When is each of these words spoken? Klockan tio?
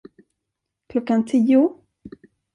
Klockan 0.93 1.21
tio? 1.33 1.61